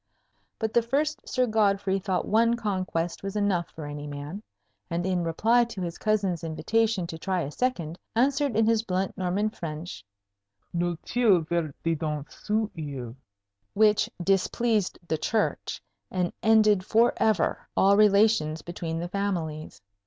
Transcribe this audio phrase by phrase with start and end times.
[0.57, 4.41] But the first Sir Godfrey thought one conquest was enough for any man;
[4.89, 9.15] and in reply to his cousin's invitation to try a second, answered in his blunt
[9.15, 10.03] Norman French,
[10.73, 13.15] "Nul tiel verte dedans ceot oyle,"
[13.75, 19.83] which displeased the Church, and ended forever all relations between the families.